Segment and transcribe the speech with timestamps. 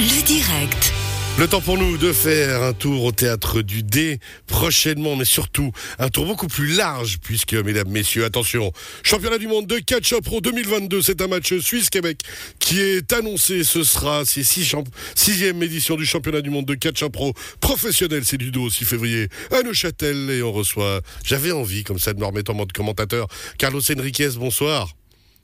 [0.00, 0.92] Le direct.
[1.40, 5.72] Le temps pour nous de faire un tour au théâtre du D prochainement, mais surtout
[5.98, 8.70] un tour beaucoup plus large, puisque, mesdames, messieurs, attention,
[9.02, 12.20] championnat du monde de catch up pro 2022, c'est un match Suisse-Québec
[12.60, 13.64] qui est annoncé.
[13.64, 18.22] Ce sera c'est sixième édition du championnat du monde de catch up pro professionnel.
[18.24, 21.00] C'est du 2 au 6 février à Neuchâtel et on reçoit.
[21.24, 23.26] J'avais envie, comme ça, de me remettre en mode commentateur.
[23.58, 24.94] Carlos Enriquez, bonsoir.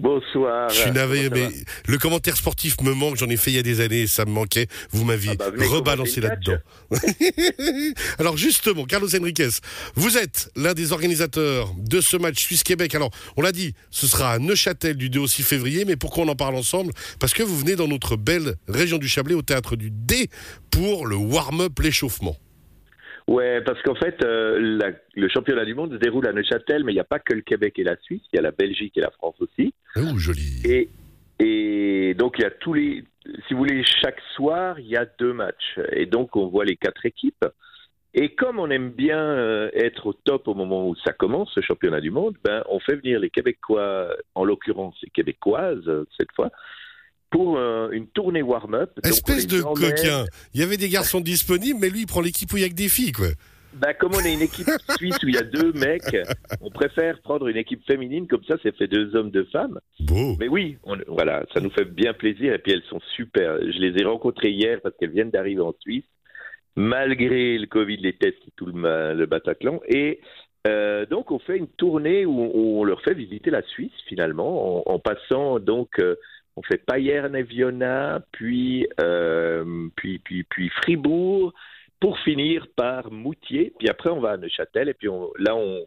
[0.00, 0.68] Bonsoir.
[0.68, 1.48] Je suis navré, mais
[1.86, 3.16] le commentaire sportif me manque.
[3.16, 4.66] J'en ai fait il y a des années, ça me manquait.
[4.90, 6.58] Vous m'aviez Ah bah, rebalancé là-dedans.
[8.18, 9.48] Alors justement, Carlos Enriquez,
[9.94, 12.94] vous êtes l'un des organisateurs de ce match Suisse-Québec.
[12.94, 16.24] Alors, on l'a dit, ce sera à Neuchâtel du 2 au 6 février, mais pourquoi
[16.24, 16.92] on en parle ensemble?
[17.18, 20.28] Parce que vous venez dans notre belle région du Chablais, au théâtre du D,
[20.70, 22.36] pour le warm-up, l'échauffement.
[23.28, 26.92] Ouais, parce qu'en fait, euh, la- le championnat du monde se déroule à Neuchâtel, mais
[26.92, 28.96] il n'y a pas que le Québec et la Suisse, il y a la Belgique
[28.96, 29.74] et la France aussi.
[29.96, 30.62] Oh, joli.
[30.64, 30.88] Et,
[31.40, 33.02] et donc, il y a tous les.
[33.48, 35.78] Si vous voulez, chaque soir, il y a deux matchs.
[35.90, 37.44] Et donc, on voit les quatre équipes.
[38.14, 41.60] Et comme on aime bien euh, être au top au moment où ça commence, ce
[41.60, 46.32] championnat du monde, ben, on fait venir les Québécois, en l'occurrence les Québécoises euh, cette
[46.34, 46.50] fois,
[47.30, 48.90] pour euh, une tournée warm-up.
[49.04, 50.24] Espèce de coquin.
[50.54, 52.68] Il y avait des garçons disponibles, mais lui, il prend l'équipe où il y a
[52.68, 53.26] que des filles, quoi.
[53.74, 56.16] Bah, comme on est une équipe suisse où il y a deux mecs,
[56.62, 59.78] on préfère prendre une équipe féminine, comme ça, c'est fait deux hommes, deux femmes.
[60.00, 60.34] Beau.
[60.40, 63.58] Mais oui, on- voilà, ça nous fait bien plaisir et puis elles sont super.
[63.60, 66.04] Je les ai rencontrées hier parce qu'elles viennent d'arriver en Suisse,
[66.74, 69.80] malgré le Covid, les tests et tout le, Bataclan.
[69.88, 70.20] Et
[70.66, 74.88] euh, donc, on fait une tournée où, où on leur fait visiter la Suisse finalement,
[74.88, 75.98] en, en passant donc.
[75.98, 76.16] euh,
[76.56, 81.52] on fait Payerne et Viona, puis, euh, puis, puis, puis Fribourg,
[82.00, 83.72] pour finir par Moutier.
[83.78, 85.86] Puis après, on va à Neuchâtel, et puis on- là, on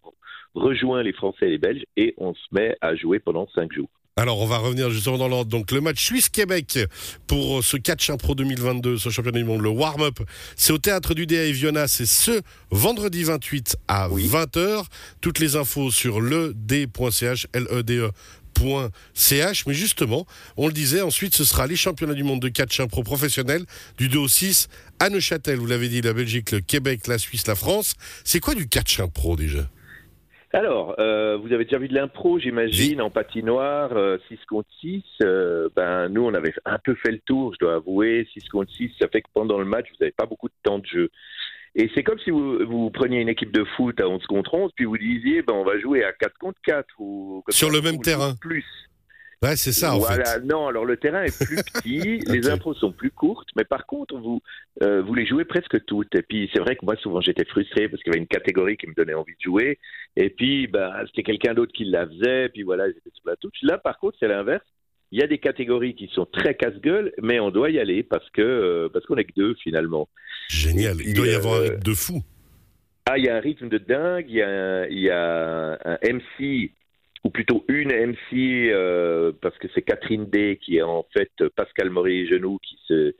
[0.55, 3.89] rejoint les Français et les Belges, et on se met à jouer pendant cinq jours.
[4.17, 5.49] Alors, on va revenir justement dans l'ordre.
[5.49, 6.77] Donc, le match Suisse-Québec
[7.25, 10.19] pour ce catch impro 2022, ce championnat du monde, le warm-up,
[10.57, 11.87] c'est au théâtre du DA et Viona.
[11.87, 14.27] C'est ce vendredi 28 à Oui.
[14.27, 14.83] 20h.
[15.21, 18.09] Toutes les infos sur led.ch, L-E-D-E.
[18.53, 20.25] .ch, mais justement,
[20.57, 23.63] on le disait, ensuite ce sera les championnats du monde de catch impro professionnel
[23.97, 24.67] du 2 au 6
[24.99, 25.57] à Neuchâtel.
[25.57, 27.95] Vous l'avez dit, la Belgique, le Québec, la Suisse, la France.
[28.23, 29.69] C'est quoi du catch impro déjà?
[30.51, 35.03] Alors, euh, vous avez déjà vu de l'impro, j'imagine, en patinoire, euh, 6 contre 6.
[35.21, 38.27] euh, ben, nous, on avait un peu fait le tour, je dois avouer.
[38.33, 40.79] 6 contre 6, ça fait que pendant le match, vous n'avez pas beaucoup de temps
[40.79, 41.09] de jeu.
[41.75, 44.71] Et c'est comme si vous, vous preniez une équipe de foot à 11 contre 11,
[44.75, 46.87] puis vous disiez, ben, on va jouer à 4 contre 4.
[46.99, 48.35] Ou, Sur le même ou terrain.
[48.41, 48.65] Plus.
[49.41, 50.25] Ouais, c'est ça en voilà.
[50.25, 50.41] fait.
[50.41, 54.17] Non, alors le terrain est plus petit, les impros sont plus courtes, mais par contre,
[54.17, 54.41] vous,
[54.83, 56.13] euh, vous les jouez presque toutes.
[56.13, 58.75] Et puis, c'est vrai que moi, souvent, j'étais frustré parce qu'il y avait une catégorie
[58.75, 59.79] qui me donnait envie de jouer.
[60.17, 62.49] Et puis, ben, c'était quelqu'un d'autre qui la faisait.
[62.49, 63.57] Puis voilà, ils étaient sur la touche.
[63.61, 64.65] Là, par contre, c'est l'inverse.
[65.11, 68.29] Il y a des catégories qui sont très casse-gueule, mais on doit y aller parce
[68.29, 70.07] que euh, parce qu'on est que deux finalement.
[70.49, 70.97] Génial.
[71.03, 72.21] Il doit y Euh, avoir un rythme de fou.
[73.07, 75.79] Ah, il y a un rythme de dingue, il y a un, il y a
[75.83, 76.71] un MC,
[77.23, 81.89] ou plutôt une MC, euh, parce que c'est Catherine D, qui est en fait Pascal
[81.89, 83.15] Maury-Genoux, qui se,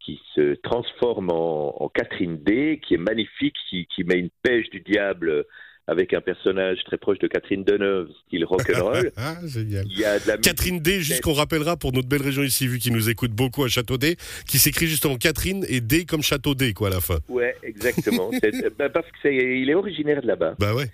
[0.00, 4.70] qui se transforme en, en Catherine D, qui est magnifique, qui, qui met une pêche
[4.70, 5.44] du diable
[5.86, 9.10] avec un personnage très proche de Catherine Deneuve, style rock'n'roll.
[9.16, 9.84] Ah, génial.
[9.90, 12.42] Il y a de la musique Catherine D, juste qu'on rappellera pour notre belle région
[12.42, 16.04] ici, vu qu'ils nous écoutent beaucoup à Château D, qui s'écrit justement Catherine et D
[16.06, 17.18] comme Château D, quoi, à la fin.
[17.28, 18.30] Ouais, exactement.
[18.78, 20.54] Ben, parce que c'est, il est originaire de là-bas.
[20.58, 20.86] Bah ouais.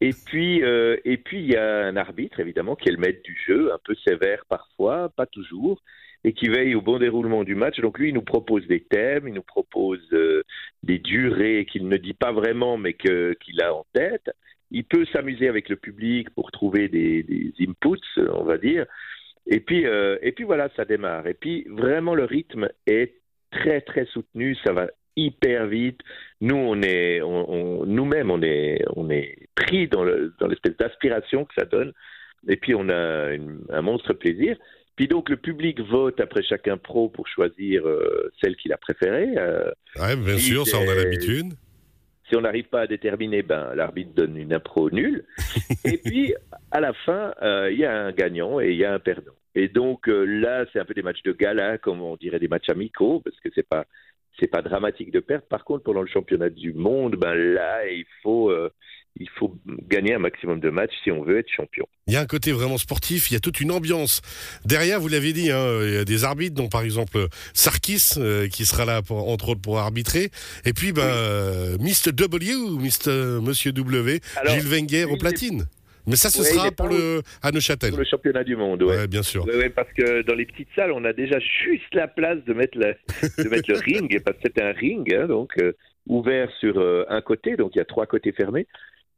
[0.00, 3.22] Et puis, euh, et puis il y a un arbitre évidemment qui est le maître
[3.22, 5.82] du jeu, un peu sévère parfois, pas toujours,
[6.24, 7.80] et qui veille au bon déroulement du match.
[7.80, 10.42] Donc lui, il nous propose des thèmes, il nous propose euh,
[10.82, 14.30] des durées qu'il ne dit pas vraiment, mais que qu'il a en tête.
[14.70, 18.84] Il peut s'amuser avec le public pour trouver des, inputs, on va dire.
[19.46, 21.26] Et puis, euh, et puis voilà, ça démarre.
[21.26, 23.14] Et puis vraiment, le rythme est
[23.50, 24.54] très très soutenu.
[24.66, 26.00] Ça va hyper vite.
[26.40, 31.54] Nous, on est, nous-mêmes, on est, on est pris dans le, dans l'espèce d'aspiration que
[31.58, 31.92] ça donne.
[32.46, 33.32] Et puis, on a
[33.70, 34.56] un monstre plaisir.
[34.98, 39.28] Puis donc, le public vote après chacun pro pour choisir euh, celle qu'il a préférée.
[39.36, 41.52] Euh, Ouais, bien sûr, ça on a l'habitude.
[42.28, 45.24] si on n'arrive pas à déterminer, ben, l'arbitre donne une impro nulle.
[45.84, 46.34] et puis,
[46.72, 49.30] à la fin, euh, il y a un gagnant et il y a un perdant.
[49.54, 52.48] Et donc euh, là, c'est un peu des matchs de gala, comme on dirait des
[52.48, 53.86] matchs amicaux, parce que c'est pas
[54.40, 55.44] c'est pas dramatique de perdre.
[55.44, 58.52] Par contre, pendant le championnat du monde, ben là, il faut
[59.20, 59.56] il faut
[59.88, 61.86] gagner un maximum de matchs si on veut être champion.
[62.06, 64.22] Il y a un côté vraiment sportif, il y a toute une ambiance.
[64.64, 68.48] Derrière, vous l'avez dit, hein, il y a des arbitres, dont par exemple Sarkis, euh,
[68.48, 70.30] qui sera là, pour, entre autres, pour arbitrer.
[70.64, 72.12] Et puis, ben, euh, Mr.
[72.12, 73.40] W, Mr.
[73.42, 75.64] Monsieur W, Alors, Gilles Wenger au platine.
[76.06, 77.90] Mais ça, ce Ouais, sera pour le à Neuchâtel.
[77.90, 78.96] Pour le championnat du monde, ouais.
[78.96, 79.44] Ouais, bien sûr.
[79.44, 82.78] Ouais, parce que dans les petites salles, on a déjà juste la place de mettre,
[82.78, 85.72] la- de mettre le ring, parce que c'est un ring, hein, donc euh,
[86.06, 88.66] ouvert sur euh, un côté, donc il y a trois côtés fermés,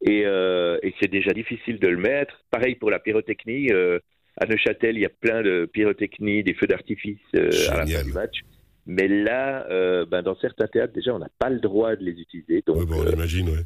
[0.02, 2.34] et, euh, et c'est déjà difficile de le mettre.
[2.50, 3.98] Pareil pour la pyrotechnie, euh,
[4.36, 8.02] à Neuchâtel, il y a plein de pyrotechnie, des feux d'artifice euh, à la fin
[8.04, 8.40] du match.
[8.86, 9.66] Mais là,
[10.06, 12.62] ben, dans certains théâtres, déjà, on n'a pas le droit de les utiliser.
[12.66, 13.64] Donc, Ouais, bon, on imagine, ouais.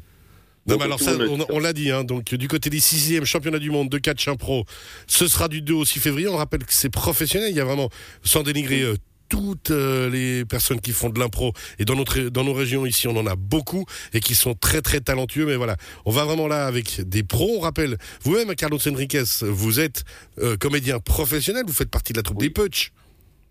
[0.67, 3.59] Non, mais alors ça, on, on l'a dit, hein, donc du côté des sixièmes championnats
[3.59, 4.65] du monde de catch impro,
[5.05, 6.27] ce sera du 2 au 6 février.
[6.27, 7.89] On rappelle que c'est professionnel, il y a vraiment,
[8.23, 8.83] sans dénigrer
[9.29, 13.07] toutes euh, les personnes qui font de l'impro, et dans, notre, dans nos régions ici,
[13.07, 16.47] on en a beaucoup, et qui sont très très talentueux, mais voilà, on va vraiment
[16.47, 17.57] là avec des pros.
[17.57, 20.03] On rappelle, vous-même, Carlos Enriquez, vous êtes
[20.39, 22.47] euh, comédien professionnel, vous faites partie de la troupe Oui.
[22.47, 22.91] des Punch.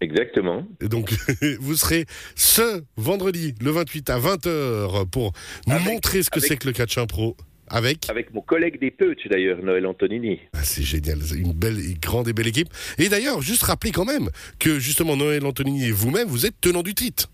[0.00, 0.66] Exactement.
[0.82, 1.14] Et donc,
[1.60, 2.04] vous serez
[2.34, 5.32] ce vendredi, le 28 à 20h, pour
[5.66, 7.36] nous Avec- montrer ce que avec- c'est que le catch impro.
[7.68, 10.40] Avec Avec mon collègue des Peuch, d'ailleurs, Noël Antonini.
[10.52, 12.68] Ah, c'est génial, une belle, une grande et belle équipe.
[12.98, 14.28] Et d'ailleurs, juste rappeler quand même
[14.58, 17.30] que justement Noël Antonini et vous-même, vous êtes tenant du titre.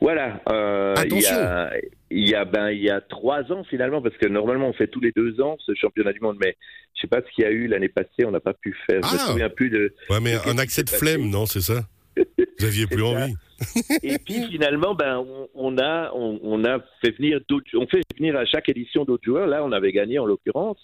[0.00, 0.40] Voilà.
[0.50, 1.36] euh, il y Attention.
[1.36, 1.70] a,
[2.10, 4.88] il y a, ben, il y a trois ans finalement, parce que normalement on fait
[4.88, 6.56] tous les deux ans ce championnat du monde, mais
[6.96, 9.00] je sais pas ce qu'il y a eu l'année passée, on n'a pas pu faire.
[9.02, 9.26] Je me Ah.
[9.26, 9.94] souviens plus de.
[10.10, 11.84] Ouais, mais un accès de flemme, passé non, c'est ça?
[12.16, 13.26] Vous aviez plus ça.
[14.02, 15.24] Et puis finalement, ben,
[15.54, 17.40] on, a, on, a fait venir
[17.74, 19.46] on fait venir à chaque édition d'autres joueurs.
[19.46, 20.78] Là, on avait gagné en l'occurrence.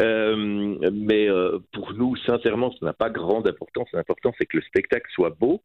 [0.00, 3.88] Euh, mais euh, pour nous, sincèrement, ça n'a pas grande importance.
[3.92, 5.62] L'important, c'est que le spectacle soit beau.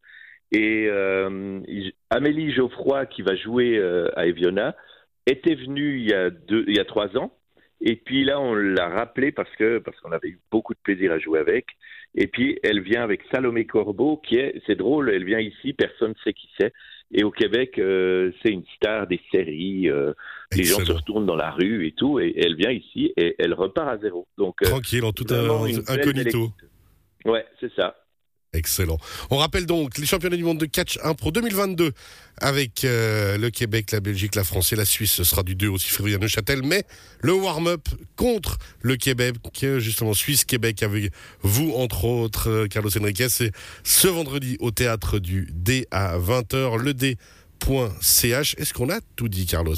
[0.52, 1.60] Et euh,
[2.10, 3.80] Amélie Geoffroy, qui va jouer
[4.16, 4.74] à Eviona,
[5.26, 7.32] était venue il y a deux, il y a trois ans.
[7.82, 11.12] Et puis là, on l'a rappelé parce que parce qu'on avait eu beaucoup de plaisir
[11.12, 11.66] à jouer avec.
[12.14, 16.10] Et puis elle vient avec Salomé Corbeau, qui est, c'est drôle, elle vient ici, personne
[16.10, 16.72] ne sait qui c'est.
[17.14, 19.90] Et au Québec, euh, c'est une star des séries.
[19.90, 20.14] euh,
[20.52, 22.18] les gens se retournent dans la rue et tout.
[22.20, 24.26] Et elle vient ici et elle repart à zéro.
[24.38, 25.26] Donc euh, Tranquille, en tout
[25.88, 26.50] incognito.
[27.24, 27.96] Ouais, c'est ça.
[28.54, 28.98] Excellent.
[29.30, 31.92] On rappelle donc les championnats du monde de catch impro 2022
[32.36, 35.12] avec euh, le Québec, la Belgique, la France et la Suisse.
[35.12, 36.60] Ce sera du 2 au 6 février à Neuchâtel.
[36.62, 36.84] Mais
[37.22, 39.36] le warm-up contre le Québec,
[39.78, 43.52] justement Suisse-Québec avec vous, entre autres, euh, Carlos Enriquez, c'est
[43.84, 48.54] ce vendredi au théâtre du D à 20h, le D.ch.
[48.58, 49.76] Est-ce qu'on a tout dit, Carlos?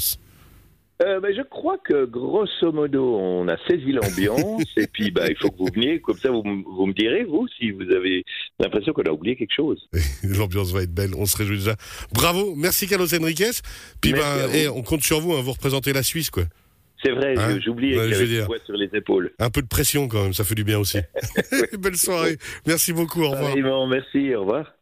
[1.01, 5.35] Euh, ben, je crois que grosso modo, on a saisi l'ambiance et puis bah, il
[5.35, 8.23] faut que vous veniez, comme ça vous, vous me direz, vous, si vous avez
[8.59, 9.89] l'impression qu'on a oublié quelque chose.
[10.23, 11.75] L'ambiance va être belle, on se réjouit déjà.
[12.13, 13.51] Bravo, merci Carlos Enriquez.
[13.99, 16.43] Puis ben, eh, on compte sur vous, hein, vous représentez la Suisse, quoi.
[17.03, 19.31] C'est vrai, Hein j'oubliais Ouais, qu'il avait sur les épaules.
[19.37, 20.99] Un peu de pression quand même, ça fait du bien aussi.
[21.77, 22.37] Belle soirée.
[22.65, 23.53] Merci beaucoup, au revoir.
[23.87, 24.74] Merci, au revoir.